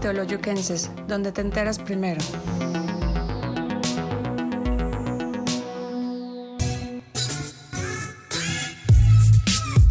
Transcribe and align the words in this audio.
Teoloyuquenses, 0.00 0.90
donde 1.08 1.32
te 1.32 1.40
enteras 1.40 1.78
primero. 1.78 2.20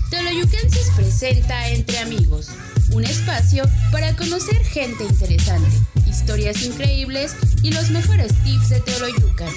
Teoloyuquenses 0.09 0.91
presenta 0.95 1.67
Entre 1.69 1.99
Amigos, 1.99 2.51
un 2.93 3.03
espacio 3.03 3.65
para 3.91 4.15
conocer 4.15 4.63
gente 4.63 5.03
interesante, 5.03 5.69
historias 6.07 6.63
increíbles 6.63 7.35
y 7.61 7.73
los 7.73 7.89
mejores 7.89 8.33
tips 8.43 8.69
de 8.69 8.79
Teoloyucan. 8.79 9.49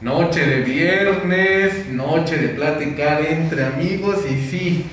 Noche 0.00 0.46
de 0.46 0.60
viernes, 0.62 1.88
noche 1.88 2.36
de 2.36 2.48
platicar 2.48 3.24
entre 3.24 3.64
amigos 3.64 4.18
y 4.30 4.50
sí, 4.50 4.84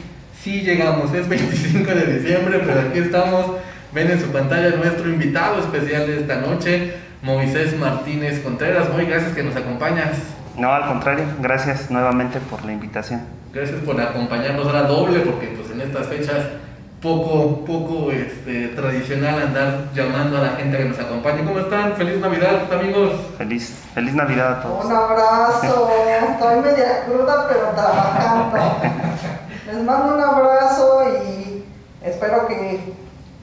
sí 0.43 0.61
llegamos, 0.61 1.13
es 1.13 1.27
25 1.27 1.91
de 1.91 2.19
diciembre, 2.19 2.61
pero 2.65 2.81
aquí 2.81 2.99
estamos, 2.99 3.45
ven 3.93 4.11
en 4.11 4.19
su 4.19 4.27
pantalla 4.27 4.75
nuestro 4.75 5.07
invitado 5.09 5.59
especial 5.59 6.07
de 6.07 6.21
esta 6.21 6.37
noche, 6.37 6.93
Moisés 7.21 7.77
Martínez 7.77 8.39
Contreras. 8.39 8.89
Muy 8.89 9.05
gracias 9.05 9.33
que 9.33 9.43
nos 9.43 9.55
acompañas. 9.55 10.17
No, 10.57 10.73
al 10.73 10.85
contrario, 10.87 11.25
gracias 11.39 11.91
nuevamente 11.91 12.39
por 12.39 12.65
la 12.65 12.73
invitación. 12.73 13.21
Gracias 13.53 13.79
por 13.81 13.99
acompañarnos 13.99 14.65
ahora 14.65 14.83
doble, 14.83 15.19
porque 15.19 15.47
pues 15.47 15.69
en 15.71 15.81
estas 15.81 16.07
fechas 16.07 16.45
poco, 17.01 17.63
poco 17.65 18.11
este, 18.11 18.69
tradicional 18.69 19.41
andar 19.41 19.89
llamando 19.93 20.37
a 20.37 20.41
la 20.41 20.49
gente 20.51 20.77
que 20.77 20.85
nos 20.85 20.99
acompañe. 20.99 21.43
¿Cómo 21.43 21.59
están? 21.59 21.93
Feliz 21.93 22.19
Navidad, 22.19 22.71
amigos. 22.71 23.11
Feliz, 23.37 23.83
feliz 23.93 24.13
Navidad 24.13 24.53
a 24.53 24.61
todos. 24.61 24.85
Un 24.85 24.91
abrazo. 24.91 25.89
Estoy 26.31 26.61
media 26.61 27.05
cruda, 27.05 27.47
pero 27.47 27.69
trabajando. 27.75 29.10
Les 29.71 29.83
mando 29.85 30.15
un 30.15 30.21
abrazo 30.21 31.01
y 31.23 31.63
espero 32.03 32.45
que, 32.45 32.93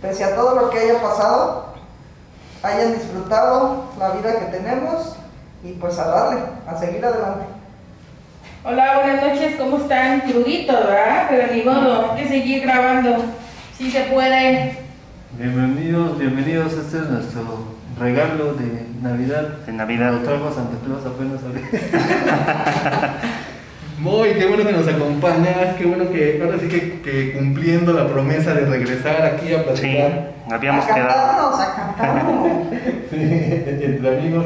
pese 0.02 0.24
a 0.24 0.34
todo 0.34 0.56
lo 0.56 0.68
que 0.68 0.78
haya 0.78 1.00
pasado, 1.00 1.72
hayan 2.62 2.92
disfrutado 2.92 3.84
la 3.98 4.10
vida 4.10 4.38
que 4.38 4.58
tenemos 4.58 5.16
y 5.64 5.72
pues 5.72 5.98
a 5.98 6.08
darle, 6.08 6.40
a 6.66 6.76
seguir 6.76 7.02
adelante. 7.02 7.46
Hola, 8.62 9.00
buenas 9.02 9.22
noches, 9.22 9.56
¿cómo 9.56 9.78
están? 9.78 10.20
Crudito, 10.20 10.74
¿verdad? 10.74 11.28
Pero 11.30 11.54
ni 11.54 11.62
modo, 11.62 12.10
hay 12.12 12.22
que 12.22 12.28
seguir 12.28 12.62
grabando. 12.62 13.24
Sí 13.78 13.90
se 13.90 14.02
puede. 14.02 14.80
Bienvenidos, 15.32 16.18
bienvenidos. 16.18 16.74
Este 16.74 16.98
es 16.98 17.08
nuestro 17.08 17.64
regalo 17.98 18.52
de 18.52 18.86
Navidad. 19.00 19.48
De 19.64 19.72
Navidad. 19.72 20.12
Lo 20.12 20.52
Santa 20.52 20.76
Claus 20.84 21.06
apenas 21.06 21.42
ahorita. 21.42 23.14
Muy, 23.98 24.28
qué 24.30 24.46
bueno 24.46 24.64
que 24.64 24.72
nos 24.72 24.86
acompañas, 24.86 25.74
qué 25.76 25.84
bueno 25.86 26.10
que 26.10 26.40
ahora 26.42 26.58
sí 26.60 26.68
que, 26.68 27.00
que 27.02 27.32
cumpliendo 27.32 27.92
la 27.92 28.06
promesa 28.06 28.54
de 28.54 28.64
regresar 28.66 29.22
aquí 29.22 29.52
a 29.52 29.58
Sí, 29.58 29.64
platicar 29.64 30.30
habíamos 30.50 30.84
a 30.84 30.94
quedado. 30.94 31.50
cantarnos, 31.50 31.60
a 31.60 31.74
cantarnos. 31.74 32.48
sí, 33.10 33.16
entre 33.20 34.18
amigos, 34.18 34.44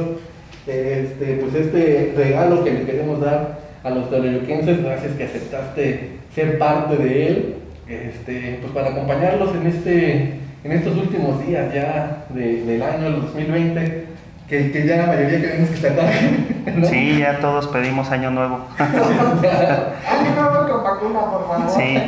este, 0.66 1.38
pues 1.40 1.54
este 1.54 2.14
regalo 2.16 2.64
que 2.64 2.70
le 2.72 2.84
queremos 2.84 3.20
dar 3.20 3.58
a 3.84 3.90
los 3.90 4.08
teoloyuquenses, 4.08 4.82
gracias 4.82 5.12
que 5.16 5.24
aceptaste 5.24 6.10
ser 6.34 6.56
parte 6.58 6.96
de 6.96 7.26
él, 7.28 7.54
este, 7.88 8.58
pues 8.62 8.72
para 8.72 8.90
acompañarlos 8.90 9.54
en 9.54 9.66
este, 9.66 10.12
en 10.64 10.72
estos 10.72 10.96
últimos 10.96 11.46
días 11.46 11.74
ya 11.74 12.24
de- 12.30 12.62
del 12.64 12.82
año 12.82 13.04
del 13.04 13.20
2020, 13.20 14.04
que, 14.52 14.70
que 14.70 14.86
ya 14.86 14.96
la 14.96 15.06
mayoría 15.06 15.40
queremos 15.40 15.70
que 15.70 15.76
se 15.78 15.88
acabe, 15.88 16.46
¿no? 16.76 16.86
Sí, 16.86 17.18
ya 17.18 17.40
todos 17.40 17.68
pedimos 17.68 18.10
año 18.10 18.30
nuevo. 18.30 18.60
Año 18.78 20.34
nuevo 20.36 20.68
con 20.68 20.84
vacuna, 20.84 21.20
por 21.20 21.48
favor. 21.48 21.70
Sí, 21.70 21.98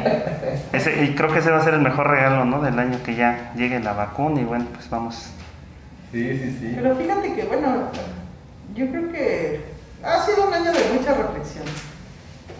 ese, 0.74 1.04
y 1.04 1.14
creo 1.14 1.32
que 1.32 1.38
ese 1.38 1.50
va 1.50 1.56
a 1.56 1.64
ser 1.64 1.72
el 1.72 1.80
mejor 1.80 2.06
regalo, 2.06 2.44
¿no? 2.44 2.60
Del 2.60 2.78
año 2.78 2.98
que 3.02 3.14
ya 3.14 3.50
llegue 3.56 3.80
la 3.80 3.94
vacuna 3.94 4.42
y 4.42 4.44
bueno, 4.44 4.66
pues 4.74 4.90
vamos. 4.90 5.30
Sí, 6.12 6.38
sí, 6.38 6.58
sí. 6.60 6.72
Pero 6.74 6.94
fíjate 6.96 7.32
que, 7.32 7.44
bueno, 7.44 7.88
yo 8.74 8.90
creo 8.90 9.10
que 9.10 9.64
ha 10.04 10.20
sido 10.20 10.46
un 10.46 10.52
año 10.52 10.70
de 10.70 10.98
mucha 10.98 11.14
reflexión. 11.14 11.64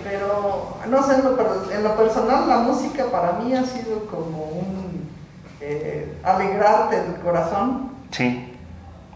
Pero, 0.03 0.79
no 0.89 1.03
sé, 1.03 1.15
en 1.17 1.25
lo, 1.25 1.71
en 1.71 1.83
lo 1.83 1.95
personal, 1.95 2.49
la 2.49 2.59
música 2.61 3.05
para 3.13 3.33
mí 3.33 3.53
ha 3.53 3.65
sido 3.65 4.07
como 4.07 4.45
un 4.45 5.11
eh, 5.61 6.17
alegrarte 6.23 7.03
del 7.03 7.17
corazón. 7.17 7.91
Sí, 8.11 8.54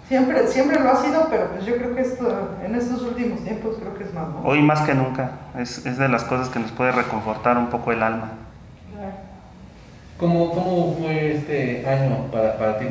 Siempre, 0.09 0.47
siempre 0.47 0.81
lo 0.81 0.91
ha 0.91 0.97
sido, 0.97 1.27
pero 1.31 1.49
pues 1.49 1.67
yo 1.67 1.77
creo 1.77 1.95
que 1.95 2.01
esto, 2.01 2.57
en 2.65 2.75
estos 2.75 3.03
últimos 3.03 3.45
tiempos 3.45 3.77
creo 3.79 3.95
que 3.97 4.05
es 4.05 4.15
más, 4.15 4.29
¿no? 4.29 4.41
hoy 4.43 4.63
más 4.63 4.81
que 4.81 4.95
nunca. 4.95 5.33
Es, 5.59 5.85
es 5.85 5.99
de 5.99 6.09
las 6.09 6.25
cosas 6.25 6.49
que 6.49 6.59
nos 6.59 6.73
puede 6.73 6.93
reconfortar 6.93 7.59
un 7.59 7.67
poco 7.67 7.93
el 7.93 8.03
alma. 8.03 8.31
¿Cómo, 10.19 10.51
cómo 10.51 10.97
fue 10.99 11.37
este 11.37 11.87
año 11.87 12.25
para, 12.33 12.59
para 12.59 12.79
ti? 12.79 12.87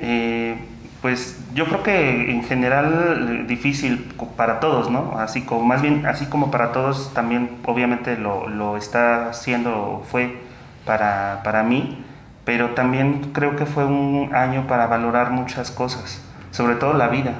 Eh, 0.00 0.56
pues 1.02 1.38
yo 1.52 1.66
creo 1.66 1.82
que 1.82 2.30
en 2.30 2.42
general 2.44 3.42
eh, 3.42 3.44
difícil 3.46 4.14
para 4.36 4.58
todos, 4.58 4.90
¿no? 4.90 5.18
Así 5.18 5.42
como 5.42 5.64
más 5.64 5.82
bien, 5.82 6.06
así 6.06 6.26
como 6.26 6.50
para 6.50 6.72
todos 6.72 7.12
también 7.12 7.58
obviamente 7.66 8.16
lo, 8.16 8.48
lo 8.48 8.76
está 8.76 9.28
haciendo, 9.28 10.02
fue 10.10 10.38
para, 10.86 11.42
para 11.44 11.62
mí, 11.62 12.02
pero 12.44 12.70
también 12.70 13.32
creo 13.32 13.56
que 13.56 13.66
fue 13.66 13.84
un 13.84 14.30
año 14.34 14.66
para 14.66 14.86
valorar 14.86 15.30
muchas 15.32 15.70
cosas, 15.70 16.22
sobre 16.50 16.74
todo 16.76 16.94
la 16.94 17.08
vida. 17.08 17.34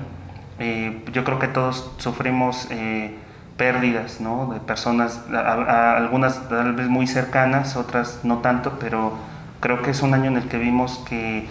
Eh, 0.59 1.05
yo 1.13 1.25
creo 1.25 1.39
que 1.39 1.49
todos 1.49 1.91
sufrimos 1.99 2.67
eh, 2.71 3.15
pérdidas, 3.57 4.21
¿no? 4.21 4.47
De 4.53 4.61
personas, 4.61 5.21
a- 5.33 5.97
algunas 5.97 6.49
tal 6.49 6.75
vez 6.75 6.89
muy 6.89 7.07
cercanas, 7.07 7.77
otras 7.77 8.21
no 8.25 8.39
tanto, 8.39 8.79
pero 8.81 9.13
creo 9.61 9.83
que 9.83 9.91
es 9.91 10.03
un 10.03 10.15
año 10.15 10.27
en 10.27 10.37
el 10.37 10.49
que 10.49 10.59
vimos 10.59 11.03
que 11.09 11.47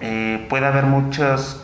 eh, 0.00 0.46
puede 0.48 0.66
haber 0.66 0.84
muchos 0.84 1.60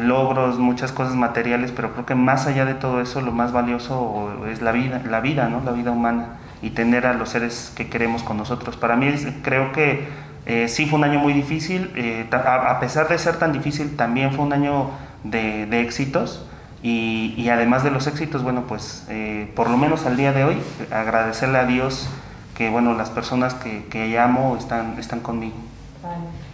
logros, 0.00 0.58
muchas 0.58 0.92
cosas 0.92 1.14
materiales, 1.14 1.72
pero 1.72 1.92
creo 1.92 2.06
que 2.06 2.14
más 2.14 2.46
allá 2.46 2.64
de 2.64 2.72
todo 2.72 3.02
eso, 3.02 3.20
lo 3.20 3.32
más 3.32 3.52
valioso 3.52 4.42
es 4.50 4.62
la 4.62 4.72
vida, 4.72 5.02
la 5.06 5.20
vida, 5.20 5.50
¿no? 5.50 5.60
La 5.62 5.72
vida 5.72 5.90
humana 5.90 6.38
y 6.62 6.70
tener 6.70 7.06
a 7.06 7.12
los 7.12 7.28
seres 7.28 7.72
que 7.76 7.90
queremos 7.90 8.22
con 8.22 8.38
nosotros. 8.38 8.76
Para 8.78 8.96
mí 8.96 9.12
creo 9.42 9.72
que 9.72 10.08
eh, 10.48 10.66
sí 10.68 10.86
fue 10.86 10.98
un 10.98 11.04
año 11.04 11.20
muy 11.20 11.32
difícil, 11.32 11.92
eh, 11.94 12.26
a, 12.32 12.70
a 12.72 12.80
pesar 12.80 13.06
de 13.08 13.16
ser 13.18 13.36
tan 13.36 13.52
difícil, 13.52 13.94
también 13.96 14.32
fue 14.32 14.44
un 14.44 14.52
año 14.52 14.90
de, 15.22 15.66
de 15.66 15.80
éxitos. 15.82 16.44
Y, 16.82 17.34
y 17.36 17.48
además 17.50 17.82
de 17.84 17.90
los 17.90 18.06
éxitos, 18.06 18.42
bueno, 18.42 18.62
pues 18.68 19.04
eh, 19.08 19.50
por 19.56 19.68
lo 19.68 19.76
menos 19.76 20.06
al 20.06 20.16
día 20.16 20.32
de 20.32 20.44
hoy, 20.44 20.56
agradecerle 20.92 21.58
a 21.58 21.64
Dios 21.66 22.08
que, 22.56 22.70
bueno, 22.70 22.94
las 22.94 23.10
personas 23.10 23.54
que, 23.54 23.84
que 23.90 24.18
amo 24.18 24.56
están, 24.56 24.96
están 24.98 25.20
conmigo. 25.20 25.56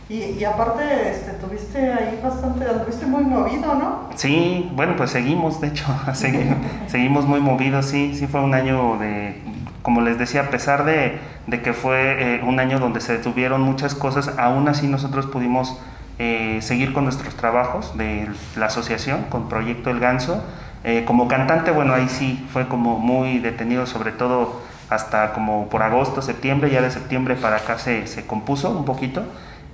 Y, 0.09 0.15
y 0.39 0.45
aparte, 0.45 1.11
este, 1.11 1.33
tuviste 1.33 1.93
ahí 1.93 2.21
bastante, 2.23 2.67
anduviste 2.69 3.07
muy 3.07 3.25
movido, 3.25 3.75
¿no? 3.75 4.09
Sí, 4.17 4.71
bueno, 4.75 4.97
pues 4.97 5.11
seguimos, 5.11 5.61
de 5.61 5.69
hecho, 5.69 5.85
segui- 6.09 6.55
seguimos 6.89 7.27
muy 7.27 7.41
movidos, 7.41 7.87
sí, 7.87 8.15
sí 8.15 8.27
fue 8.27 8.41
un 8.43 8.53
año 8.55 8.97
de, 8.99 9.41
como 9.85 10.01
les 10.01 10.17
decía, 10.19 10.41
a 10.41 10.49
pesar 10.49 10.87
de, 10.87 11.21
que 11.63 11.75
fue 11.75 12.37
eh, 12.37 12.43
un 12.43 12.59
año 12.59 12.79
donde 12.79 13.03
se 13.03 13.19
detuvieron 13.19 13.61
muchas 13.61 13.95
cosas, 13.95 14.33
aún 14.39 14.67
así 14.67 14.87
nosotros 14.87 15.27
pudimos 15.27 15.79
eh, 16.19 16.61
seguir 16.63 16.95
con 16.95 17.05
nuestros 17.05 17.35
trabajos 17.35 17.95
de 17.95 18.27
la 18.57 18.67
asociación, 18.67 19.25
con 19.29 19.51
Proyecto 19.51 19.91
El 19.91 20.01
Ganso. 20.01 20.43
Eh, 20.85 21.05
como 21.07 21.29
cantante, 21.29 21.71
bueno, 21.71 21.93
ahí 21.93 22.09
sí 22.09 22.49
fue 22.51 22.67
como 22.67 22.99
muy 22.99 23.41
detenido, 23.41 23.85
sobre 23.85 24.13
todo 24.13 24.63
hasta 24.89 25.35
como 25.35 25.69
por 25.69 25.83
agosto, 25.83 26.23
septiembre, 26.23 26.71
ya 26.71 26.81
de 26.81 26.91
septiembre 26.91 27.35
para 27.35 27.57
acá 27.57 27.79
se, 27.79 28.07
se 28.07 28.27
compuso 28.27 28.71
un 28.71 28.87
poquito. 28.87 29.23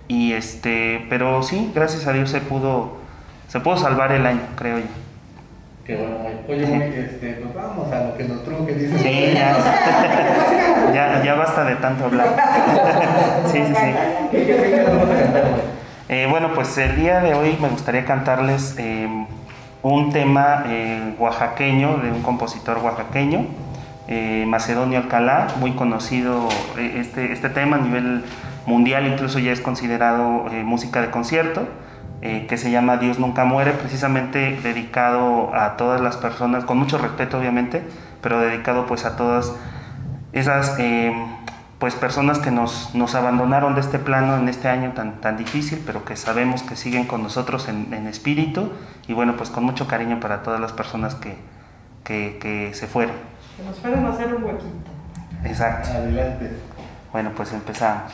Y 0.08 0.32
este, 0.32 1.06
pero 1.08 1.44
sí, 1.44 1.70
gracias 1.72 2.08
a 2.08 2.12
Dios 2.12 2.30
se 2.30 2.40
pudo, 2.40 2.96
se 3.46 3.60
pudo 3.60 3.76
salvar 3.76 4.10
el 4.10 4.26
año, 4.26 4.42
creo 4.56 4.80
yo. 4.80 5.09
Qué 5.90 5.96
bueno, 5.96 6.18
Moy. 6.20 6.34
Oye, 6.48 6.66
Moy, 6.66 6.82
este, 6.82 7.32
pues 7.32 7.52
vamos 7.52 7.92
a 7.92 8.04
lo 8.04 8.16
que 8.16 8.22
nos 8.22 8.44
truje, 8.44 8.74
dice. 8.74 8.96
Sí, 8.96 9.34
ya, 9.34 9.56
ya, 10.94 11.24
ya 11.24 11.34
basta 11.34 11.64
de 11.64 11.74
tanto 11.74 12.04
hablar. 12.04 12.28
Sí, 13.50 13.58
sí, 13.66 13.74
sí. 13.74 14.38
Eh, 16.08 16.28
bueno, 16.30 16.52
pues 16.54 16.78
el 16.78 16.94
día 16.94 17.18
de 17.18 17.34
hoy 17.34 17.58
me 17.60 17.68
gustaría 17.68 18.04
cantarles 18.04 18.76
eh, 18.78 19.08
un 19.82 20.12
tema 20.12 20.62
eh, 20.68 21.16
oaxaqueño 21.18 21.96
de 21.96 22.12
un 22.12 22.22
compositor 22.22 22.78
oaxaqueño, 22.78 23.46
eh, 24.06 24.44
Macedonio 24.46 25.00
Alcalá, 25.00 25.48
muy 25.58 25.72
conocido 25.72 26.48
este, 26.78 27.32
este 27.32 27.48
tema 27.48 27.78
a 27.78 27.80
nivel 27.80 28.22
mundial, 28.64 29.08
incluso 29.08 29.40
ya 29.40 29.50
es 29.50 29.60
considerado 29.60 30.44
música 30.62 31.02
de 31.02 31.10
concierto, 31.10 31.66
eh, 32.22 32.46
que 32.48 32.58
se 32.58 32.70
llama 32.70 32.98
Dios 32.98 33.18
nunca 33.18 33.44
muere, 33.44 33.72
precisamente 33.72 34.58
dedicado 34.62 35.54
a 35.54 35.76
todas 35.76 36.00
las 36.00 36.16
personas, 36.16 36.64
con 36.64 36.78
mucho 36.78 36.98
respeto 36.98 37.38
obviamente, 37.38 37.82
pero 38.20 38.40
dedicado 38.40 38.86
pues 38.86 39.04
a 39.04 39.16
todas 39.16 39.54
esas 40.32 40.78
eh, 40.78 41.12
pues 41.78 41.94
personas 41.94 42.38
que 42.38 42.50
nos, 42.50 42.94
nos 42.94 43.14
abandonaron 43.14 43.74
de 43.74 43.80
este 43.80 43.98
plano 43.98 44.36
en 44.36 44.48
este 44.48 44.68
año 44.68 44.92
tan, 44.92 45.20
tan 45.22 45.38
difícil, 45.38 45.82
pero 45.86 46.04
que 46.04 46.14
sabemos 46.16 46.62
que 46.62 46.76
siguen 46.76 47.06
con 47.06 47.22
nosotros 47.22 47.68
en, 47.68 47.94
en 47.94 48.06
espíritu 48.06 48.70
y 49.08 49.14
bueno, 49.14 49.36
pues 49.36 49.48
con 49.48 49.64
mucho 49.64 49.86
cariño 49.88 50.20
para 50.20 50.42
todas 50.42 50.60
las 50.60 50.72
personas 50.72 51.14
que, 51.14 51.36
que, 52.04 52.38
que 52.38 52.74
se 52.74 52.86
fueron. 52.86 53.16
Que 53.56 53.64
nos 53.64 53.78
fueron 53.78 54.04
a 54.04 54.10
hacer 54.10 54.34
un 54.34 54.44
huequito. 54.44 54.90
Exacto. 55.42 55.88
Adelante. 55.90 56.50
Bueno, 57.12 57.30
pues 57.34 57.52
empezamos. 57.52 58.12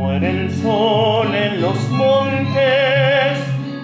Muere 0.00 0.30
el 0.30 0.50
sol 0.50 1.28
en 1.34 1.60
los 1.60 1.78
montes 1.90 3.38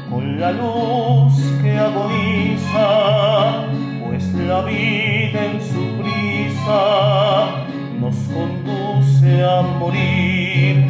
con 0.08 0.40
la 0.40 0.50
luz 0.50 1.34
que 1.62 1.76
agoniza, 1.76 3.66
pues 4.02 4.24
la 4.32 4.62
vida 4.62 5.44
en 5.44 5.60
su 5.60 5.82
prisa 6.00 7.66
nos 8.00 8.16
conduce 8.32 9.44
a 9.44 9.60
morir. 9.60 10.86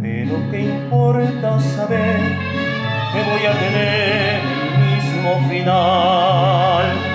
Pero 0.00 0.34
qué 0.52 0.60
importa 0.60 1.58
saber 1.58 2.20
que 3.12 3.22
voy 3.30 3.46
a 3.48 3.58
tener 3.58 4.40
el 4.62 4.78
mismo 4.94 5.48
final, 5.48 7.09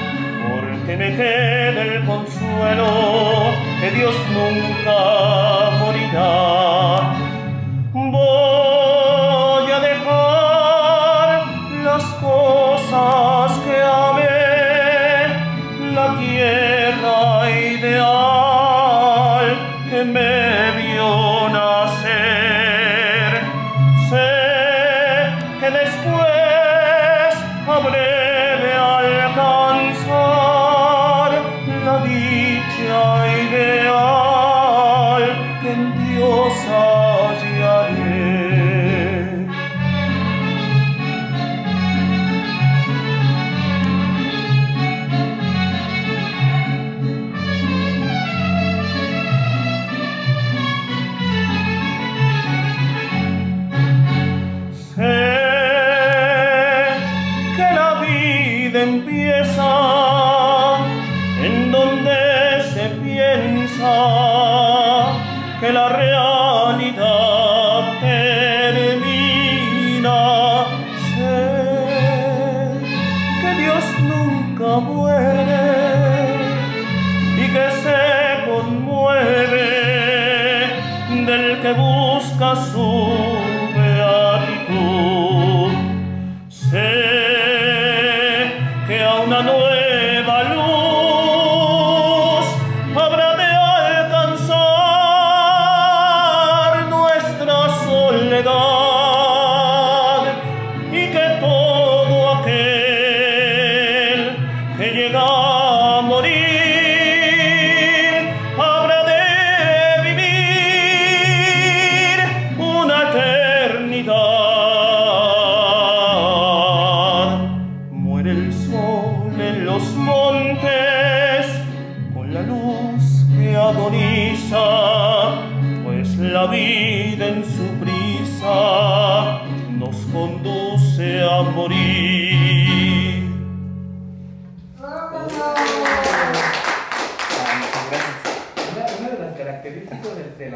porque 0.86 0.98
me 0.98 1.16
queda 1.16 1.82
el 1.82 2.06
consuelo 2.06 2.86
que 3.82 3.90
Dios 3.92 4.16
nunca 4.32 5.72
morirá. 5.80 7.25
Empieza 59.06 59.75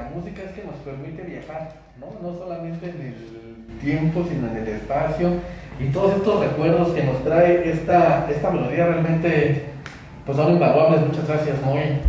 la 0.10 0.16
música 0.16 0.42
es 0.44 0.52
que 0.52 0.64
nos 0.64 0.76
permite 0.78 1.22
viajar, 1.24 1.74
¿no? 2.00 2.08
No 2.22 2.38
solamente 2.38 2.90
en 2.90 3.02
el 3.02 3.80
tiempo, 3.80 4.26
sino 4.28 4.48
en 4.48 4.58
el 4.58 4.68
espacio. 4.68 5.34
Y 5.80 5.88
todos 5.90 6.16
estos 6.16 6.40
recuerdos 6.42 6.90
que 6.90 7.04
nos 7.04 7.24
trae 7.24 7.70
esta, 7.70 8.28
esta 8.30 8.50
melodía 8.50 8.88
realmente 8.88 9.66
pues 10.26 10.38
son 10.38 10.54
invaluables. 10.54 11.02
Muchas 11.02 11.28
gracias, 11.28 11.62
Moy. 11.64 12.00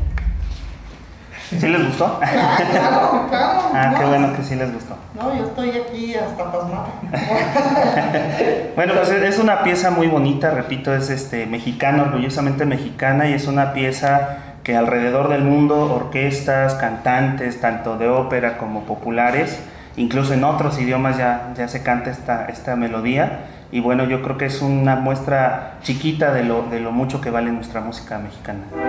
¿Sí 1.59 1.69
les 1.69 1.85
gustó? 1.85 2.21
Claro, 2.71 3.27
claro. 3.29 3.61
Ah, 3.75 3.91
no, 3.93 3.99
qué 3.99 4.05
bueno 4.05 4.37
que 4.37 4.43
sí 4.43 4.55
les 4.55 4.73
gustó. 4.73 4.97
No, 5.15 5.37
yo 5.37 5.47
estoy 5.47 5.71
aquí 5.71 6.15
hasta 6.15 6.53
pasmada. 6.53 6.89
Bueno, 8.77 8.95
pues 8.95 9.11
es 9.11 9.39
una 9.39 9.63
pieza 9.63 9.91
muy 9.91 10.07
bonita, 10.07 10.53
repito, 10.53 10.95
es 10.95 11.11
este 11.11 11.47
mexicana, 11.47 12.05
orgullosamente 12.05 12.65
mexicana 12.65 13.29
y 13.29 13.35
es 13.35 13.47
una 13.47 13.73
pieza 13.75 14.39
que 14.71 14.77
alrededor 14.77 15.29
del 15.29 15.43
mundo 15.43 15.93
orquestas, 15.93 16.75
cantantes, 16.75 17.61
tanto 17.61 17.99
de 17.99 18.09
ópera 18.09 18.57
como 18.57 18.85
populares, 18.85 19.61
incluso 19.97 20.33
en 20.33 20.45
otros 20.45 20.81
idiomas 20.81 21.19
ya, 21.19 21.53
ya 21.57 21.67
se 21.67 21.83
canta 21.83 22.11
esta, 22.11 22.47
esta 22.47 22.77
melodía 22.77 23.41
y 23.73 23.81
bueno, 23.81 24.05
yo 24.05 24.23
creo 24.23 24.39
que 24.39 24.47
es 24.47 24.63
una 24.63 24.95
muestra 24.95 25.79
chiquita 25.83 26.33
de 26.33 26.45
lo, 26.45 26.63
de 26.71 26.79
lo 26.79 26.93
mucho 26.93 27.21
que 27.21 27.31
vale 27.31 27.51
nuestra 27.51 27.81
música 27.81 28.19
mexicana. 28.19 28.61
La 28.73 28.81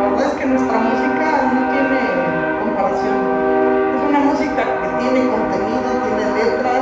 verdad 0.00 0.26
es 0.26 0.34
que 0.34 0.44
nuestra 0.44 0.78
música 0.80 1.50
no 1.54 1.72
tiene 1.72 1.98
comparación. 2.60 3.16
Es 3.96 4.02
una 4.06 4.18
música 4.18 4.64
que 4.82 4.88
tiene 5.02 5.30
contenido, 5.30 5.80
tiene 6.04 6.24
letra. 6.36 6.72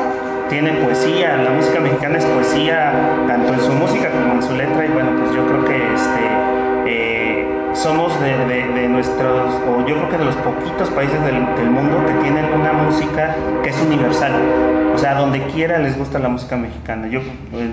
Tiene 0.48 0.72
poesía, 0.84 1.36
la 1.36 1.50
música 1.50 1.78
mexicana 1.78 2.18
es 2.18 2.24
poesía 2.24 2.92
tanto 3.28 3.54
en 3.54 3.60
su 3.60 3.72
música 3.74 4.10
como 4.10 4.32
en 4.34 4.42
su 4.42 4.56
letra 4.56 4.84
y 4.84 4.88
bueno, 4.88 5.12
pues 5.20 5.32
yo 5.36 5.46
creo 5.46 5.64
que 5.64 5.94
este, 5.94 6.65
eh, 6.86 7.70
somos 7.74 8.18
de, 8.20 8.36
de- 8.46 8.68
de 8.72 8.88
nuestros, 8.88 9.54
o 9.68 9.86
yo 9.86 9.96
creo 9.96 10.08
que 10.10 10.18
de 10.18 10.24
los 10.24 10.36
poquitos 10.36 10.88
países 10.90 11.20
del, 11.24 11.44
del 11.56 11.70
mundo 11.70 12.04
que 12.06 12.12
tienen 12.22 12.46
una 12.54 12.72
música 12.72 13.34
que 13.62 13.70
es 13.70 13.80
universal. 13.82 14.32
O 14.94 14.98
sea, 14.98 15.14
donde 15.14 15.42
quiera 15.48 15.78
les 15.78 15.98
gusta 15.98 16.18
la 16.18 16.28
música 16.28 16.56
mexicana. 16.56 17.06
Yo, 17.08 17.20
eh, 17.20 17.70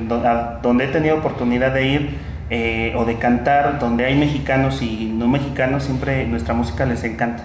donde 0.62 0.86
he 0.86 0.88
tenido 0.90 1.18
oportunidad 1.18 1.74
de 1.74 1.88
ir 1.88 2.18
eh, 2.50 2.94
o 2.98 3.06
de 3.06 3.16
cantar, 3.16 3.80
donde 3.80 4.06
hay 4.06 4.16
mexicanos 4.20 4.82
y 4.82 5.06
no 5.18 5.28
mexicanos, 5.28 5.84
siempre 5.84 6.28
nuestra 6.28 6.54
música 6.54 6.86
les 6.86 7.04
encanta. 7.06 7.44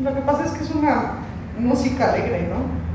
Lo 0.00 0.14
que 0.14 0.20
pasa 0.20 0.44
es 0.44 0.52
que 0.52 0.62
es 0.62 0.70
una 0.70 1.14
música 1.58 2.12
alegre, 2.12 2.48
¿no? 2.50 2.86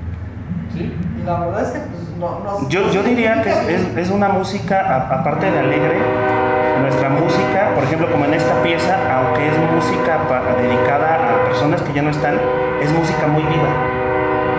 ¿Sí? 0.73 0.93
Y 1.21 1.25
la 1.25 1.39
verdad 1.41 1.63
es 1.63 1.69
que 1.71 1.79
pues, 1.79 2.01
no, 2.17 2.39
nos- 2.45 2.69
Yo, 2.69 2.89
yo 2.91 3.03
diría 3.03 3.41
que 3.41 3.49
es, 3.49 3.57
es- 3.67 3.97
es 3.97 4.09
una 4.09 4.29
música, 4.29 4.79
a- 4.79 5.19
aparte 5.19 5.51
de 5.51 5.59
alegre, 5.59 5.97
nuestra 6.81 7.09
música, 7.09 7.71
por 7.75 7.83
ejemplo, 7.83 8.09
como 8.11 8.25
en 8.25 8.33
esta 8.33 8.53
pieza, 8.63 8.97
aunque 9.13 9.47
es 9.47 9.55
música 9.73 10.17
pa- 10.27 10.41
dedicada 10.61 11.15
a 11.15 11.43
personas 11.45 11.81
que 11.81 11.93
ya 11.93 12.01
no 12.01 12.09
están, 12.09 12.35
es 12.81 12.91
música 12.93 13.27
muy 13.27 13.43
viva. 13.43 13.69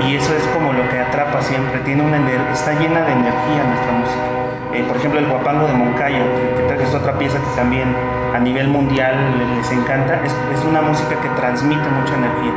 Y 0.08 0.16
eso 0.16 0.34
es 0.34 0.42
como 0.48 0.72
lo 0.72 0.88
que 0.88 0.98
atrapa 0.98 1.40
siempre, 1.42 1.78
tiene 1.80 2.02
una 2.02 2.18
está 2.52 2.72
llena 2.72 3.02
de 3.02 3.12
energía 3.12 3.62
nuestra 3.68 3.92
música. 3.92 4.26
Eh, 4.74 4.84
por 4.88 4.96
ejemplo, 4.96 5.20
el 5.20 5.26
Guapango 5.28 5.66
de 5.66 5.74
Moncayo, 5.74 6.24
que, 6.56 6.74
que 6.76 6.82
es 6.82 6.94
otra 6.94 7.12
pieza 7.18 7.38
que 7.38 7.56
también 7.60 7.94
a 8.34 8.38
nivel 8.38 8.68
mundial 8.68 9.14
le- 9.38 9.56
les 9.56 9.70
encanta, 9.70 10.14
es, 10.24 10.32
es 10.54 10.64
una 10.64 10.80
música 10.80 11.14
que 11.20 11.28
transmite 11.40 11.88
mucha 11.90 12.14
energía. 12.16 12.52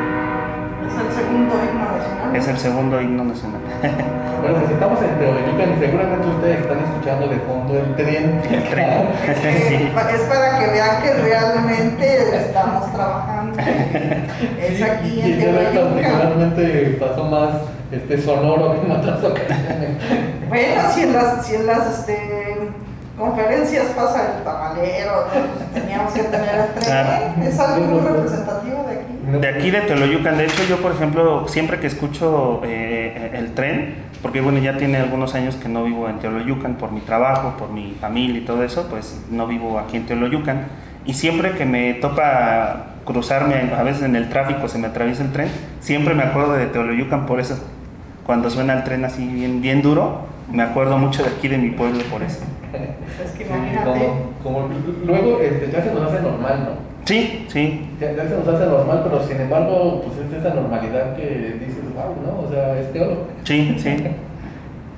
Es 0.88 0.94
el 0.98 1.12
segundo 1.12 1.54
himno 1.62 1.86
nacional. 1.98 2.36
Es 2.36 2.48
el 2.48 2.58
segundo 2.58 3.02
himno 3.02 3.24
nacional. 3.26 3.62
Bueno, 4.42 4.60
estamos 4.70 5.02
en 5.02 5.18
Teoyucan 5.18 5.74
y 5.76 5.80
seguramente 5.80 6.28
ustedes 6.28 6.60
están 6.62 6.80
escuchando 6.80 7.28
de 7.28 7.38
fondo 7.40 7.80
el 7.80 7.96
tren. 7.96 8.42
El 8.52 8.70
tren. 8.70 9.10
Sí. 9.68 9.92
Es 10.14 10.22
para 10.22 10.60
que 10.60 10.72
vean 10.72 11.02
que 11.02 11.14
realmente 11.14 12.38
estamos 12.38 12.92
trabajando. 12.94 13.60
Es 13.60 14.82
aquí 14.82 15.22
en 15.22 15.30
Y 15.30 15.34
Tehuayuca. 15.34 15.90
particularmente 15.90 16.98
pasó 17.00 17.24
más 17.26 17.50
este, 17.92 18.22
sonoro 18.22 18.74
que 18.74 18.86
en 18.86 18.92
otras 18.92 19.24
ocasiones. 19.24 19.90
Bueno, 20.50 20.82
si 20.94 21.02
en 21.04 21.14
las, 21.14 21.46
si 21.46 21.56
en 21.56 21.68
las 21.68 22.00
este, 22.00 22.58
conferencias 23.18 23.86
pasa 23.96 24.36
el 24.38 24.44
tamalero, 24.44 25.26
¿no? 25.28 25.32
Pues 25.32 25.84
teníamos 25.84 26.14
que 26.14 26.24
tener 26.24 26.56
el 26.56 26.74
tren. 26.74 26.86
Claro. 26.86 27.34
Es 27.44 27.60
algo 27.60 27.86
muy 27.88 28.00
representativo 28.02 28.86
de 28.88 28.94
aquí. 28.94 29.40
De 29.42 29.48
aquí 29.48 29.72
de 29.72 29.82
Teoloyucan, 29.82 30.38
de 30.38 30.46
hecho 30.46 30.64
yo 30.70 30.78
por 30.78 30.92
ejemplo 30.92 31.48
siempre 31.48 31.80
que 31.80 31.88
escucho 31.88 32.62
eh, 32.64 33.32
el 33.34 33.54
tren, 33.54 33.96
porque 34.26 34.42
bueno 34.42 34.58
ya 34.58 34.76
tiene 34.76 34.98
algunos 34.98 35.36
años 35.36 35.54
que 35.56 35.70
no 35.70 35.84
vivo 35.84 36.10
en 36.10 36.18
Teoloyucan 36.18 36.78
por 36.78 36.92
mi 36.92 37.00
trabajo, 37.02 37.58
por 37.60 37.70
mi 37.70 37.96
familia 38.02 38.40
y 38.40 38.42
todo 38.44 38.64
eso, 38.64 38.88
pues 38.90 39.24
no 39.30 39.46
vivo 39.46 39.78
aquí 39.78 39.98
en 39.98 40.08
Teoloyucan 40.08 40.66
y 41.06 41.14
siempre 41.14 41.52
que 41.52 41.64
me 41.64 41.94
topa 41.94 42.88
cruzarme, 43.06 43.72
a 43.78 43.84
veces 43.84 44.02
en 44.02 44.16
el 44.16 44.28
tráfico 44.30 44.68
se 44.68 44.80
me 44.80 44.88
atraviesa 44.88 45.22
el 45.22 45.32
tren, 45.32 45.50
siempre 45.80 46.16
me 46.16 46.24
acuerdo 46.24 46.54
de 46.54 46.66
Teoloyucan 46.66 47.28
por 47.28 47.40
eso. 47.40 47.64
Cuando 48.26 48.50
suena 48.50 48.74
el 48.74 48.84
tren 48.84 49.06
así 49.06 49.28
bien, 49.28 49.62
bien 49.62 49.84
duro, 49.84 50.22
me 50.52 50.64
acuerdo 50.64 50.98
mucho 50.98 51.22
de 51.22 51.30
aquí 51.30 51.48
de 51.48 51.60
mi 51.60 51.70
pueblo 51.70 52.04
por 52.06 52.24
eso. 52.24 52.40
Es 53.24 53.32
que 53.34 53.46
imagínate. 53.46 54.10
como, 54.42 54.64
como 54.64 54.70
luego 55.06 55.40
este, 55.40 55.70
ya 55.72 55.84
se 55.84 55.94
nos 55.94 56.12
hace 56.12 56.24
normal, 56.24 56.66
¿no? 56.66 56.95
Sí, 57.06 57.46
sí, 57.50 57.88
Ya, 58.02 58.08
se 58.16 58.36
nos 58.36 58.48
hace 58.48 58.66
normal, 58.66 59.02
pero 59.04 59.24
sin 59.28 59.40
embargo, 59.40 60.02
pues 60.06 60.28
es 60.28 60.34
esa 60.44 60.56
normalidad 60.56 61.16
que 61.16 61.58
dices, 61.60 61.84
wow, 61.94 62.16
¿no? 62.26 62.48
O 62.48 62.52
sea, 62.52 62.80
es 62.80 62.92
teólogo. 62.94 63.28
sí, 63.44 63.76
sí, 63.78 63.96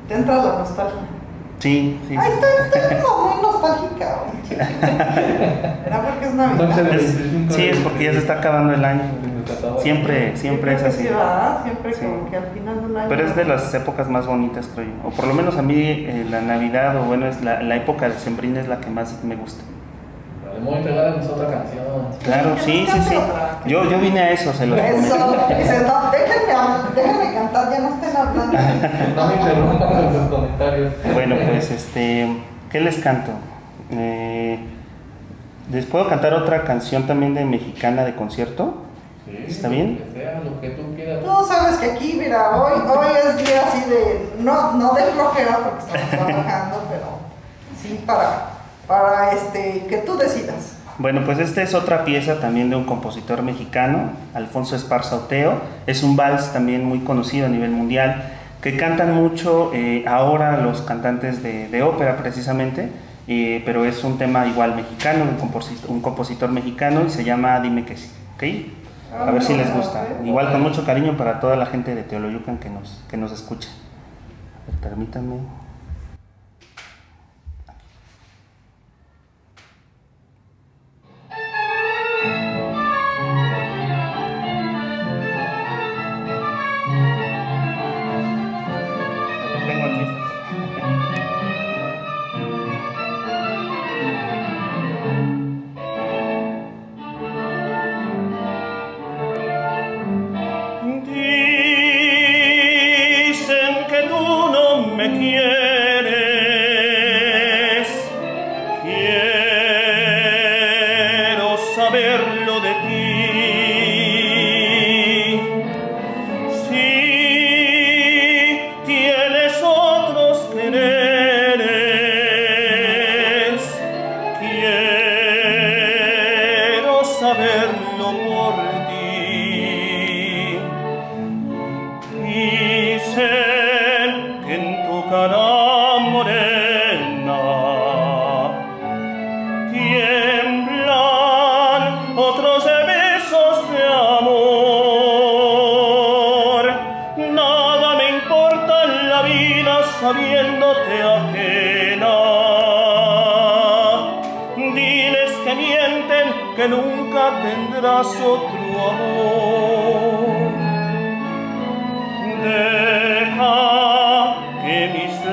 Te 0.07 0.13
entra 0.15 0.35
la 0.37 0.57
nostalgia. 0.59 1.01
sí, 1.59 1.99
sí. 2.07 2.15
Ay, 2.17 2.31
estoy, 2.31 2.81
estoy 2.81 2.97
como 3.03 3.27
muy 3.35 3.41
nostálgica 3.41 4.23
hoy. 4.23 4.55
¿Era 5.85 6.01
porque 6.01 6.25
es 6.27 6.33
Navidad? 6.33 6.95
Es- 6.95 7.19
sí, 7.49 7.65
es 7.65 7.77
porque 7.79 8.03
ya 8.05 8.11
se 8.13 8.19
está 8.19 8.33
acabando 8.35 8.73
el 8.73 8.85
año. 8.85 9.01
Siempre, 9.79 10.35
siempre 10.37 10.75
es 10.75 10.83
así. 10.83 11.03
Siempre 11.63 11.93
como 11.93 12.29
que 12.29 12.37
al 12.37 12.45
final 12.53 12.79
de 12.79 12.85
un 12.85 12.97
año. 12.97 13.09
Pero 13.09 13.25
es 13.25 13.35
de 13.35 13.43
las 13.45 13.73
épocas 13.73 14.09
más 14.09 14.25
bonitas, 14.27 14.69
creo 14.73 14.87
yo. 14.87 15.07
O 15.09 15.11
por 15.11 15.27
lo 15.27 15.33
menos 15.33 15.57
a 15.57 15.61
mí 15.61 15.75
eh, 15.77 16.25
la 16.29 16.39
Navidad, 16.41 16.95
o 16.97 17.03
bueno, 17.03 17.27
es 17.27 17.41
la, 17.41 17.61
la 17.63 17.75
época 17.75 18.07
de 18.07 18.15
Sembrina 18.15 18.61
es 18.61 18.67
la 18.69 18.79
que 18.79 18.89
más 18.89 19.21
me 19.25 19.35
gusta. 19.35 19.61
Muy 20.61 20.81
regálanos 20.81 21.27
otra 21.27 21.49
canción. 21.49 21.85
Claro, 22.23 22.55
que 22.55 22.61
sí, 22.61 22.83
nos 22.83 22.91
sí, 22.91 23.09
sí. 23.09 23.15
otra. 23.15 23.59
Yo, 23.65 23.89
yo 23.89 23.99
vine 23.99 24.19
a 24.19 24.31
eso, 24.31 24.53
se 24.53 24.65
los 24.65 24.79
Eso. 24.79 25.01
Dice, 25.01 25.81
no, 25.87 26.11
déjenme, 26.11 26.53
déjenme 26.95 27.33
cantar, 27.33 27.71
ya 27.71 27.79
no 27.79 27.95
estén 27.95 28.17
hablando. 28.17 28.57
No 29.15 29.27
me 29.27 29.33
interrumpan 29.35 29.89
con 29.89 30.13
sus 30.13 30.29
comentarios. 30.29 30.93
Bueno, 31.13 31.35
pues, 31.47 31.71
este, 31.71 32.37
¿qué 32.71 32.79
les 32.79 32.97
canto? 32.97 33.31
Eh, 33.91 34.59
¿Les 35.71 35.85
puedo 35.85 36.07
cantar 36.07 36.33
otra 36.33 36.63
canción 36.63 37.07
también 37.07 37.33
de 37.33 37.45
mexicana 37.45 38.05
de 38.05 38.15
concierto? 38.15 38.75
Sí, 39.25 39.45
¿Está 39.49 39.67
bien? 39.67 39.99
Lo 39.99 40.13
que 40.13 40.19
sea, 40.19 40.39
lo 40.39 40.61
que 40.61 40.69
tú 40.69 40.95
quieras. 40.95 41.23
Tú 41.23 41.45
sabes 41.45 41.77
que 41.77 41.91
aquí, 41.91 42.15
mira, 42.17 42.55
hoy, 42.55 42.81
hoy 42.87 43.07
es 43.25 43.37
día 43.45 43.63
así 43.67 43.89
de, 43.89 44.29
no, 44.39 44.73
no 44.73 44.93
de 44.93 45.03
flojera 45.03 45.57
porque 45.57 45.79
estamos 45.79 46.09
trabajando, 46.09 46.83
pero 46.89 47.05
sí 47.81 48.01
para, 48.05 48.56
para 48.88 49.34
este, 49.34 49.86
que 49.89 49.98
tú 49.98 50.17
decidas. 50.17 50.77
Bueno, 50.98 51.22
pues 51.25 51.38
esta 51.38 51.62
es 51.62 51.75
otra 51.75 52.06
pieza 52.06 52.39
también 52.39 52.72
de 52.72 52.75
un 52.75 52.86
compositor 52.86 53.44
mexicano, 53.44 54.12
Alfonso 54.34 54.75
Esparza 54.75 55.15
Oteo. 55.15 55.62
Es 55.86 56.01
un 56.01 56.15
vals 56.15 56.51
también 56.53 56.86
muy 56.86 57.00
conocido 57.00 57.46
a 57.46 57.50
nivel 57.50 57.70
mundial, 57.70 58.24
que 58.62 58.77
cantan 58.77 59.13
mucho 59.13 59.72
eh, 59.74 60.03
ahora 60.08 60.58
los 60.58 60.82
cantantes 60.82 61.44
de, 61.44 61.67
de 61.67 61.84
ópera 61.84 62.17
precisamente, 62.17 62.89
eh, 63.27 63.62
pero 63.63 63.86
es 63.86 64.03
un 64.03 64.17
tema 64.17 64.48
igual 64.48 64.75
mexicano, 64.75 65.24
un 65.24 65.36
compositor, 65.36 65.91
un 65.91 66.01
compositor 66.01 66.50
mexicano 66.50 67.03
y 67.06 67.12
se 67.12 67.24
llama 67.24 67.60
Dime 67.60 67.86
que 67.86 67.98
sí, 67.98 68.10
¿ok? 68.36 69.24
A 69.27 69.32
ver 69.32 69.44
si 69.44 69.56
les 69.56 69.72
gusta. 69.74 70.06
Igual 70.25 70.51
con 70.51 70.62
mucho 70.62 70.86
cariño 70.86 71.15
para 71.15 71.39
toda 71.39 71.56
la 71.56 71.67
gente 71.67 71.94
de 71.94 72.03
Teoloyucan 72.03 72.58
que 72.58 72.70
nos, 72.70 73.03
que 73.10 73.17
nos 73.17 73.32
escucha. 73.32 73.70
Permítanme. 74.82 75.66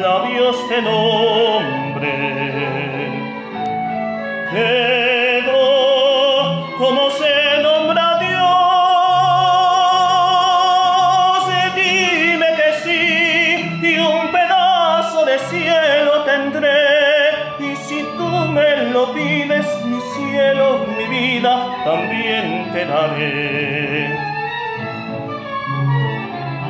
Labios 0.05 0.57
te 0.69 0.83
nombren. 0.83 2.05
Pero, 4.53 5.61
como 6.77 7.11
se 7.11 7.35
nombra 7.63 8.07
Dios, 8.27 8.45
dime 11.75 12.49
que 12.59 12.71
sí, 12.85 13.03
y 13.83 13.93
un 13.99 14.31
pedazo 14.31 15.25
de 15.25 15.37
cielo 15.51 16.13
tendré. 16.33 16.83
Y 17.61 17.71
si 17.87 17.99
tú 18.19 18.29
me 18.57 18.71
lo 18.93 19.03
pides, 19.15 19.67
mi 19.87 20.01
cielo, 20.15 20.67
mi 20.99 21.07
vida, 21.17 21.53
también 21.85 22.45
te 22.75 22.85
daré. 22.85 23.94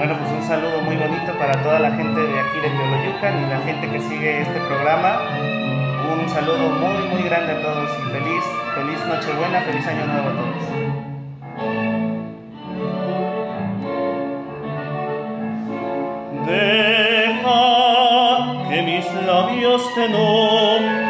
Bueno, 0.05 0.19
pues 0.21 0.33
un 0.33 0.47
saludo 0.47 0.83
muy 0.83 0.97
bonito 0.97 1.33
para 1.39 1.63
toda 1.63 1.79
la 1.79 1.91
gente 1.93 2.21
de 2.21 2.39
aquí 2.39 2.61
de 2.61 2.69
Teoloyucan 2.69 3.43
y 3.43 3.47
la 3.49 3.59
gente 3.61 3.89
que 3.89 4.01
sigue 4.03 4.43
este 4.43 4.61
programa. 4.61 5.23
Un 6.13 6.29
saludo 6.29 6.69
muy, 6.69 7.09
muy 7.09 7.23
grande 7.23 7.53
a 7.53 7.63
todos 7.63 7.89
y 7.89 8.03
feliz, 8.13 8.45
feliz 8.75 8.99
Nochebuena, 9.07 9.63
feliz 9.63 9.87
Año 9.87 10.05
Nuevo 10.05 10.29
a 10.29 10.33
todos. 10.37 10.63
Deja 16.49 17.63
que 18.69 18.83
mis 18.83 19.07
labios 19.25 19.95
te 19.95 20.09
nombren. 20.11 21.04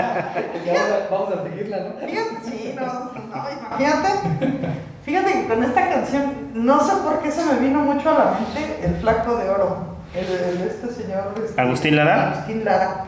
ahora 0.70 1.08
vamos 1.10 1.34
a 1.34 1.42
seguirla, 1.42 1.76
¿no? 1.80 2.06
Fíjate, 2.06 2.36
sí, 2.44 2.74
no, 2.78 2.86
no, 2.86 3.50
imagínate. 3.50 4.08
Fíjate 5.04 5.32
que 5.32 5.46
con 5.48 5.64
esta 5.64 5.88
canción, 5.88 6.32
no 6.54 6.80
sé 6.80 6.92
por 7.02 7.20
qué 7.20 7.30
se 7.30 7.44
me 7.44 7.58
vino 7.58 7.80
mucho 7.80 8.10
a 8.10 8.18
la 8.18 8.24
mente 8.32 8.84
el 8.84 8.94
flaco 8.96 9.36
de 9.36 9.48
oro. 9.50 9.96
El, 10.14 10.24
el- 10.26 10.66
este 10.68 10.88
señor. 10.88 11.34
este, 11.44 11.60
¿Agustín 11.60 11.96
Lara? 11.96 12.32
Agustín 12.32 12.64
Lara. 12.64 13.04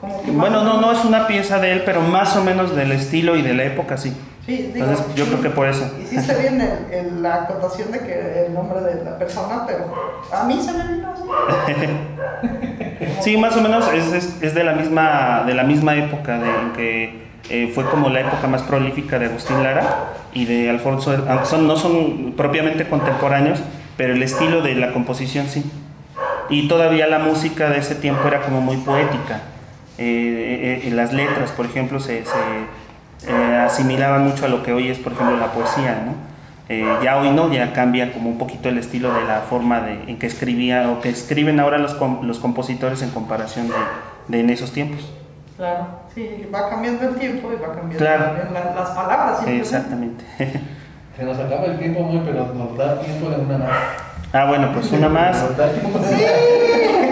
Como 0.00 0.22
que 0.22 0.28
más 0.32 0.36
Bueno, 0.36 0.62
no, 0.64 0.80
no 0.80 0.92
es 0.92 1.04
una 1.04 1.26
pieza 1.26 1.58
de 1.58 1.72
él, 1.72 1.82
pero 1.84 2.00
más 2.00 2.36
o 2.36 2.42
menos 2.44 2.74
del 2.76 2.92
estilo 2.92 3.36
y 3.36 3.42
de 3.42 3.54
la 3.54 3.64
época, 3.64 3.96
sí. 3.96 4.16
Sí, 4.50 4.70
digo, 4.74 4.86
Entonces, 4.86 5.14
yo 5.14 5.24
sí, 5.26 5.30
creo 5.30 5.42
que 5.42 5.50
por 5.50 5.68
eso. 5.68 5.88
Hiciste 6.02 6.34
bien 6.40 6.60
el- 6.60 6.92
el- 6.92 7.22
la 7.22 7.34
acotación 7.44 7.92
de 7.92 8.00
que 8.00 8.46
el 8.46 8.52
nombre 8.54 8.80
de 8.80 9.04
la 9.04 9.16
persona, 9.16 9.64
pero 9.64 9.84
a 10.32 10.42
mí 10.44 10.60
se 10.60 10.72
me 10.72 10.84
vino 10.92 11.12
así. 11.12 11.22
Sí, 13.22 13.36
más 13.36 13.56
o 13.56 13.60
menos 13.60 13.86
es, 13.92 14.12
es- 14.12 14.42
es 14.42 14.54
de, 14.54 14.64
la 14.64 14.72
misma, 14.72 15.44
de 15.46 15.54
la 15.54 15.62
misma 15.62 15.94
época, 15.94 16.38
de 16.38 16.50
que 16.74 17.20
eh, 17.48 17.70
fue 17.74 17.84
como 17.84 18.08
la 18.08 18.20
época 18.20 18.46
más 18.48 18.62
prolífica 18.62 19.18
de 19.20 19.26
Agustín 19.26 19.62
Lara 19.62 20.08
y 20.32 20.44
de 20.46 20.68
Alfonso, 20.68 21.12
aunque 21.28 21.46
son, 21.46 21.66
no 21.68 21.76
son 21.76 22.34
propiamente 22.36 22.88
contemporáneos, 22.88 23.60
pero 23.96 24.14
el 24.14 24.22
estilo 24.22 24.62
de 24.62 24.74
la 24.74 24.92
composición 24.92 25.46
sí. 25.48 25.64
Y 26.48 26.66
todavía 26.68 27.06
la 27.06 27.20
música 27.20 27.70
de 27.70 27.78
ese 27.78 27.94
tiempo 27.94 28.26
era 28.26 28.40
como 28.42 28.60
muy 28.60 28.78
poética. 28.78 29.42
Eh, 29.98 30.80
eh, 30.82 30.88
eh, 30.88 30.90
las 30.92 31.12
letras, 31.12 31.50
por 31.52 31.66
ejemplo, 31.66 32.00
se, 32.00 32.24
se, 32.24 32.32
eh, 33.30 33.56
asimilaban 33.64 34.24
mucho 34.28 34.44
a 34.44 34.48
lo 34.48 34.62
que 34.62 34.72
hoy 34.72 34.88
es, 34.88 34.98
por 34.98 35.12
ejemplo, 35.12 35.36
la 35.36 35.52
poesía, 35.52 36.02
¿no? 36.06 36.30
Eh, 36.68 36.84
ya 37.02 37.16
hoy 37.18 37.30
no, 37.30 37.52
ya 37.52 37.72
cambia 37.72 38.12
como 38.12 38.30
un 38.30 38.38
poquito 38.38 38.68
el 38.68 38.78
estilo 38.78 39.12
de 39.12 39.24
la 39.24 39.40
forma 39.40 39.80
de, 39.80 40.04
en 40.06 40.18
que 40.18 40.26
escribía 40.26 40.88
o 40.90 41.00
que 41.00 41.08
escriben 41.08 41.58
ahora 41.58 41.78
los, 41.78 41.94
com- 41.94 42.20
los 42.22 42.38
compositores 42.38 43.02
en 43.02 43.10
comparación 43.10 43.66
de, 43.68 43.74
de 44.28 44.40
en 44.40 44.50
esos 44.50 44.70
tiempos. 44.72 45.10
Claro, 45.56 45.86
sí, 46.14 46.48
va 46.54 46.70
cambiando 46.70 47.08
el 47.08 47.16
tiempo 47.16 47.50
y 47.52 47.56
va 47.56 47.68
cambiando 47.74 47.96
Claro. 47.98 48.24
también 48.26 48.54
la- 48.54 48.74
las 48.74 48.90
palabras. 48.90 49.36
simplemente. 49.38 49.66
Exactamente. 49.68 50.24
Se 51.16 51.24
nos 51.24 51.38
acaba 51.38 51.64
el 51.66 51.78
tiempo 51.78 52.00
muy, 52.02 52.22
pero 52.24 52.54
nos 52.54 52.78
da 52.78 53.00
tiempo 53.00 53.28
de 53.30 53.36
una 53.36 53.58
más. 53.58 53.68
ah, 54.32 54.44
bueno, 54.46 54.70
pues 54.72 54.90
una 54.92 55.08
más. 55.08 55.44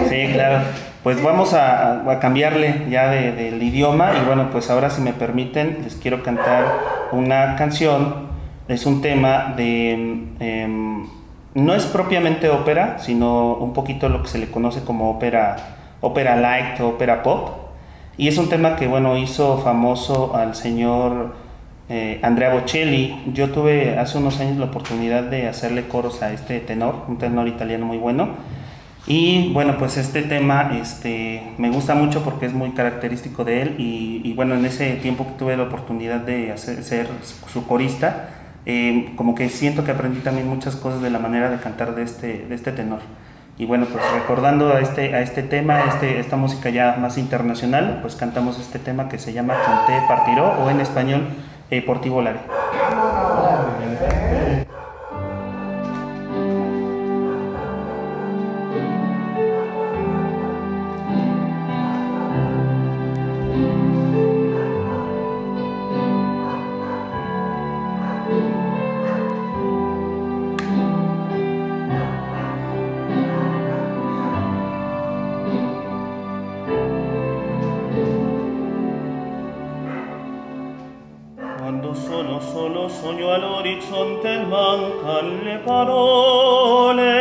Sí, 0.09 0.29
claro. 0.33 0.63
Pues 1.03 1.23
vamos 1.23 1.53
a, 1.53 2.19
cambiarle 2.19 2.87
ya 2.89 3.09
de- 3.09 3.31
del 3.31 3.61
idioma 3.63 4.11
y 4.21 4.25
bueno, 4.25 4.49
pues 4.51 4.69
ahora 4.69 4.89
si 4.89 5.01
me 5.01 5.13
permiten 5.13 5.79
les 5.83 5.95
quiero 5.95 6.23
cantar 6.23 6.65
una 7.11 7.55
canción. 7.55 8.27
Es 8.67 8.85
un 8.85 9.01
tema 9.01 9.53
de... 9.55 9.91
em, 10.39 11.07
no 11.55 11.73
es 11.73 11.85
propiamente 11.85 12.49
ópera, 12.49 12.99
sino 12.99 13.55
un 13.55 13.73
poquito 13.73 14.07
lo 14.09 14.21
que 14.21 14.27
se 14.29 14.37
le 14.37 14.51
conoce 14.51 14.83
como 14.83 15.09
ópera, 15.09 15.55
ópera 16.01 16.35
light 16.35 16.79
o 16.81 16.89
ópera 16.89 17.23
pop. 17.23 17.49
Y 18.17 18.27
es 18.27 18.37
un 18.37 18.49
tema 18.49 18.75
que, 18.75 18.87
bueno, 18.87 19.17
hizo 19.17 19.57
famoso 19.59 20.35
al 20.35 20.53
señor 20.53 21.33
eh, 21.89 22.19
Andrea 22.21 22.53
Bocelli. 22.53 23.19
Yo 23.33 23.49
tuve 23.49 23.97
hace 23.97 24.17
unos 24.19 24.39
años 24.39 24.57
la 24.57 24.65
oportunidad 24.65 25.23
de 25.23 25.47
hacerle 25.47 25.87
coros 25.87 26.21
a 26.21 26.31
este 26.31 26.59
tenor, 26.59 27.05
un 27.07 27.17
tenor 27.17 27.47
italiano 27.47 27.85
muy 27.87 27.97
bueno. 27.97 28.27
Y 29.07 29.51
bueno, 29.53 29.77
pues 29.77 29.97
este 29.97 30.21
tema 30.21 30.77
este, 30.79 31.53
me 31.57 31.71
gusta 31.71 31.95
mucho 31.95 32.23
porque 32.23 32.45
es 32.45 32.53
muy 32.53 32.71
característico 32.71 33.43
de 33.43 33.61
él 33.61 33.75
y, 33.79 34.21
y 34.23 34.33
bueno, 34.33 34.55
en 34.55 34.65
ese 34.65 34.95
tiempo 34.97 35.25
que 35.25 35.33
tuve 35.33 35.57
la 35.57 35.63
oportunidad 35.63 36.19
de 36.19 36.51
hacer, 36.51 36.83
ser 36.83 37.07
su 37.51 37.65
corista, 37.65 38.29
eh, 38.65 39.13
como 39.15 39.35
que 39.35 39.49
siento 39.49 39.83
que 39.83 39.91
aprendí 39.91 40.19
también 40.19 40.47
muchas 40.47 40.75
cosas 40.75 41.01
de 41.01 41.09
la 41.09 41.19
manera 41.19 41.49
de 41.49 41.57
cantar 41.57 41.95
de 41.95 42.03
este, 42.03 42.45
de 42.47 42.53
este 42.53 42.71
tenor. 42.71 42.99
Y 43.57 43.65
bueno, 43.65 43.87
pues 43.91 44.03
recordando 44.13 44.73
a 44.73 44.79
este, 44.79 45.15
a 45.15 45.21
este 45.21 45.43
tema, 45.43 45.81
este, 45.89 46.19
esta 46.19 46.37
música 46.37 46.69
ya 46.69 46.95
más 46.99 47.17
internacional, 47.17 47.99
pues 48.01 48.15
cantamos 48.15 48.59
este 48.59 48.79
tema 48.79 49.09
que 49.09 49.17
se 49.17 49.33
llama 49.33 49.55
Conté 49.65 50.01
Partiró 50.07 50.53
o 50.63 50.69
en 50.69 50.79
español 50.79 51.27
eh, 51.71 51.81
Por 51.81 51.99
ti 51.99 52.09
volaré. 52.09 52.39
son 83.89 84.19
te 84.21 84.37
mancan 84.45 85.43
le 85.43 85.57
parole. 85.65 87.11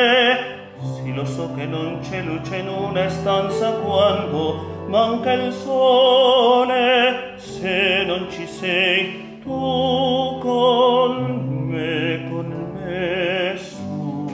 Sì 0.94 1.14
lo 1.14 1.24
so 1.24 1.50
che 1.54 1.64
non 1.64 2.00
c'è 2.00 2.20
luce 2.22 2.56
in 2.58 2.68
una 2.68 3.08
stanza 3.08 3.72
quando 3.72 4.84
manca 4.88 5.32
il 5.32 5.52
sole. 5.52 7.34
Se 7.36 8.04
non 8.06 8.26
ci 8.30 8.46
sei 8.46 9.40
tu 9.42 10.38
con 10.40 11.68
me, 11.70 12.28
con 12.30 12.48
me 12.74 13.56
su 13.56 14.26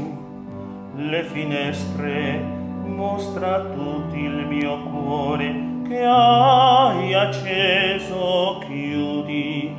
Le 0.96 1.22
finestre 1.22 2.42
mostra 2.84 3.54
a 3.56 3.60
tutti 3.60 4.18
il 4.18 4.46
mio 4.46 4.78
cuore 4.90 5.54
che 5.86 6.04
hai 6.04 7.14
acceso 7.14 8.58
chiudi 8.66 9.72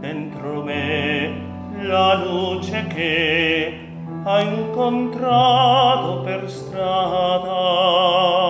dentro 0.00 0.62
me 0.62 1.49
la 1.82 2.24
luce 2.24 2.86
che 2.88 3.78
ha 4.24 4.40
incontrato 4.40 6.22
per 6.22 6.50
strada. 6.50 8.49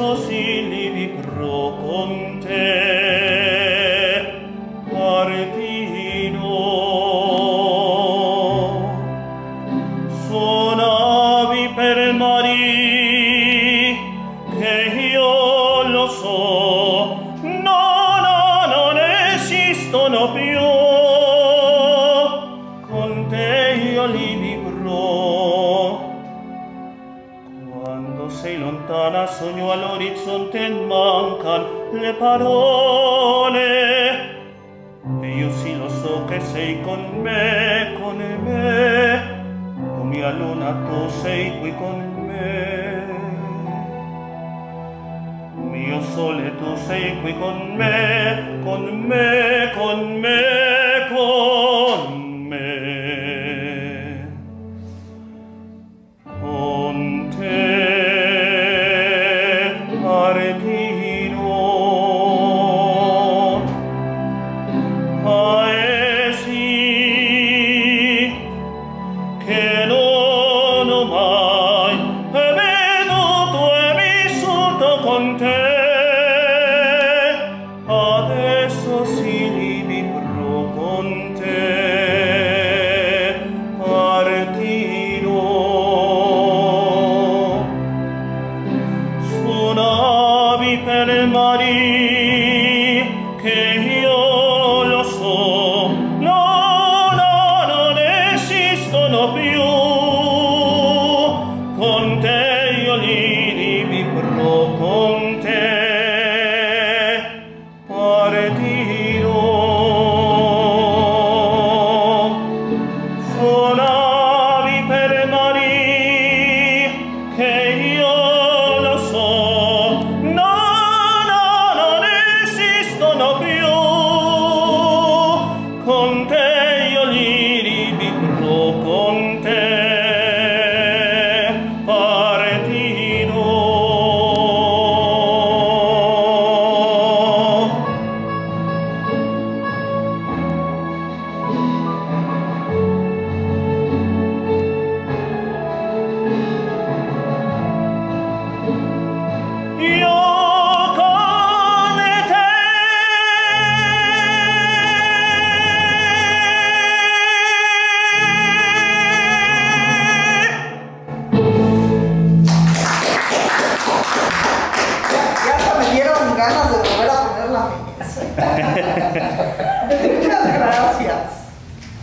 Iesus 0.00 0.30
illi 0.32 0.84
mi 0.94 1.06
procom 1.20 2.40
te. 2.40 2.89
le 32.10 32.16
parole 32.16 33.68
io 35.22 35.50
sì 35.52 35.76
lo 35.76 35.88
so 35.88 36.24
che 36.24 36.40
sei 36.40 36.80
con 36.82 37.20
me 37.22 37.94
con 38.00 38.16
me. 38.16 39.38
Tu 39.74 40.02
mia 40.02 40.30
luna 40.30 40.72
tu 40.86 41.08
sei 41.08 41.58
qui 41.60 41.74
con 41.76 42.26
me. 42.26 43.06
Mio 45.54 46.00
sole 46.00 46.56
tu 46.56 46.76
sei 46.76 47.20
qui 47.20 47.36
con 47.38 47.76
me 47.76 48.60
con 48.64 48.82
me 49.06 49.70
con 49.74 50.18
me. 50.20 50.59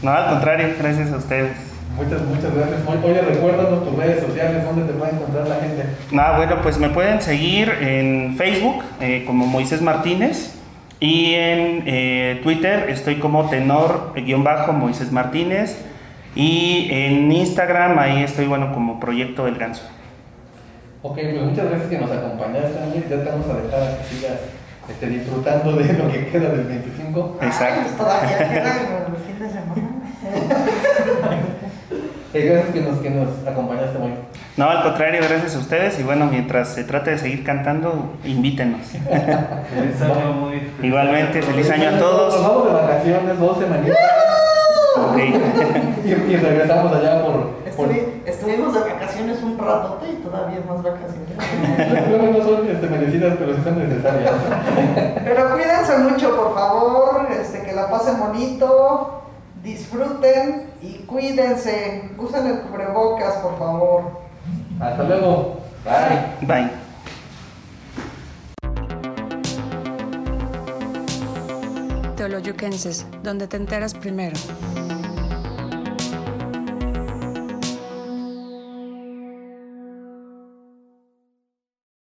No, 0.02 0.12
al 0.12 0.30
contrario, 0.30 0.70
gracias 0.80 1.12
a 1.12 1.18
ustedes. 1.18 1.52
Muchas, 1.96 2.22
muchas 2.22 2.54
gracias. 2.54 2.82
Oye, 3.04 3.22
recuérdanos 3.22 3.84
tus 3.84 3.98
redes 3.98 4.24
sociales, 4.24 4.64
dónde 4.64 4.84
te 4.84 4.94
puede 4.94 5.14
encontrar 5.14 5.48
la 5.48 5.56
gente. 5.56 5.84
Nada, 6.12 6.38
bueno, 6.38 6.62
pues 6.62 6.78
me 6.78 6.90
pueden 6.90 7.22
seguir 7.22 7.70
en 7.82 8.36
Facebook 8.38 8.84
eh, 9.02 9.24
como 9.26 9.48
Moisés 9.48 9.82
Martínez 9.82 10.56
y 11.00 11.34
en 11.34 11.84
eh, 11.88 12.40
Twitter 12.44 12.90
estoy 12.90 13.16
como 13.16 13.50
tenor-moisés 13.50 15.12
Martínez 15.12 15.84
y 16.36 16.88
en 16.92 17.32
Instagram 17.32 17.98
ahí 17.98 18.22
estoy, 18.22 18.46
bueno, 18.46 18.72
como 18.74 19.00
Proyecto 19.00 19.46
del 19.46 19.58
Ganso. 19.58 19.84
Ok, 21.02 21.16
pues 21.16 21.42
muchas 21.42 21.70
gracias 21.70 21.90
que 21.90 21.98
nos 21.98 22.12
acompañaste, 22.12 22.80
Ángel. 22.80 23.06
Ya 23.10 23.24
te 23.24 23.30
vamos 23.30 23.48
a 23.50 23.62
dejar 23.62 23.82
a 23.82 23.98
que 23.98 24.04
sigas 24.04 24.40
este, 24.90 25.10
disfrutando 25.10 25.72
de 25.74 25.94
lo 25.94 26.12
que 26.12 26.28
queda 26.28 26.50
del 26.50 26.66
25. 26.66 27.38
Exacto. 27.42 27.76
Ay, 27.76 27.82
pues 27.86 27.98
todavía 27.98 28.38
quedan 28.38 28.78
los 29.12 29.22
fines 29.22 29.40
de 29.40 29.50
semana. 29.50 29.90
Eh, 30.26 30.37
gracias 32.34 32.70
que 32.74 32.82
nos, 32.82 33.00
que 33.00 33.10
nos 33.10 33.28
acompañaste 33.48 33.98
muy. 33.98 34.14
No, 34.58 34.70
al 34.70 34.84
contrario, 34.84 35.22
gracias 35.28 35.56
a 35.56 35.60
ustedes 35.60 36.00
y 36.00 36.04
bueno, 36.04 36.26
mientras 36.26 36.70
se 36.70 36.84
trate 36.84 37.12
de 37.12 37.18
seguir 37.20 37.44
cantando, 37.44 38.14
invítenos. 38.26 38.82
Feliz 38.88 40.02
año 40.02 40.34
muy 40.34 40.60
feliz. 40.60 40.72
Igualmente, 40.84 41.42
feliz 41.44 41.70
año 41.70 41.90
a 41.90 41.92
Nos 41.92 42.00
todos. 42.00 42.42
vamos 42.42 42.66
de 42.68 42.74
vacaciones, 42.74 43.40
dos 43.40 43.58
semanitas. 43.60 43.98
Ok. 44.98 45.18
y, 46.06 46.10
y 46.10 46.36
regresamos 46.38 46.92
allá 46.94 47.24
por. 47.24 47.34
por 47.34 47.68
Estuvi- 47.90 48.08
estuvimos 48.26 48.74
de 48.74 48.80
vacaciones 48.80 49.44
un 49.44 49.58
ratote 49.60 50.10
y 50.10 50.16
todavía 50.16 50.60
más 50.68 50.82
vacaciones. 50.82 52.10
Luego 52.10 52.38
no 52.40 52.44
son 52.44 52.68
este, 52.68 52.88
merecidas, 52.88 53.36
pero 53.38 53.56
sí 53.56 53.62
son 53.64 53.78
necesarias. 53.88 54.32
Pero 55.24 55.52
cuídense 55.52 55.98
mucho, 56.00 56.36
por 56.36 56.56
favor, 56.56 57.28
este, 57.40 57.62
que 57.62 57.74
la 57.74 57.92
pasen 57.92 58.20
bonito, 58.20 59.22
disfruten 59.68 60.72
y 60.82 60.94
cuídense. 61.00 62.10
Usen 62.18 62.48
el 62.48 62.62
cubrebocas, 62.62 63.36
por 63.36 63.60
favor. 63.60 64.22
Hasta 64.80 65.04
luego. 65.04 65.60
Bye. 65.84 66.48
Bye. 66.48 66.72
Teoloyuquenses, 72.16 73.06
donde 73.24 73.48
te 73.48 73.58
enteras 73.58 73.94
primero. 73.94 74.36